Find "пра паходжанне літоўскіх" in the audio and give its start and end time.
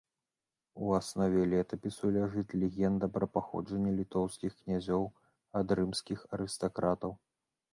3.17-4.51